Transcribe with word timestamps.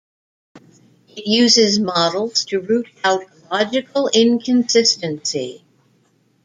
It 1.09 1.27
uses 1.27 1.77
models 1.77 2.45
to 2.45 2.59
root 2.59 2.87
out 3.03 3.21
logical 3.51 4.09
inconsistency. 4.11 5.63